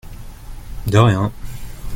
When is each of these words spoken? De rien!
De 0.87 0.97
rien! 0.97 1.31